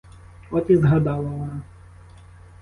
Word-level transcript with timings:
От 0.51 0.69
і 0.69 0.75
згадала 0.75 1.29
вона. 1.29 1.61